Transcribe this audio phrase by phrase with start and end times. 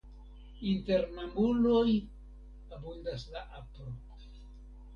[0.71, 1.91] Inter mamuloj
[2.79, 3.95] abundas la apro.